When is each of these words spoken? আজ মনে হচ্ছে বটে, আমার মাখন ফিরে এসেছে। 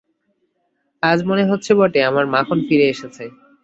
আজ 1.03 1.19
মনে 1.29 1.43
হচ্ছে 1.51 1.71
বটে, 1.79 1.99
আমার 2.09 2.25
মাখন 2.33 2.57
ফিরে 2.67 2.85
এসেছে। 2.93 3.23